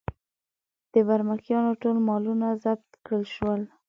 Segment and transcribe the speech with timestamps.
[0.93, 3.61] د برمکیانو ټول مالونه ضبط کړل شول.